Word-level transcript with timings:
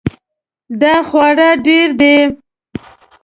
دا 0.81 0.95
خواړه 1.07 1.49
ډیر 1.65 1.87
دي 1.99 2.17